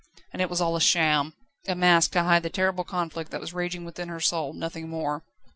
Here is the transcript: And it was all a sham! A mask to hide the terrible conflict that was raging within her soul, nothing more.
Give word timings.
And 0.33 0.41
it 0.41 0.49
was 0.49 0.59
all 0.59 0.75
a 0.75 0.81
sham! 0.81 1.35
A 1.67 1.75
mask 1.75 2.13
to 2.13 2.23
hide 2.23 2.41
the 2.41 2.49
terrible 2.49 2.83
conflict 2.83 3.29
that 3.29 3.39
was 3.39 3.53
raging 3.53 3.85
within 3.85 4.09
her 4.09 4.19
soul, 4.19 4.51
nothing 4.51 4.89
more. 4.89 5.21